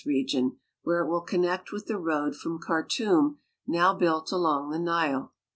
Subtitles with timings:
[0.03, 5.31] region, where it will connect with the road from Khartum now built along the Nile.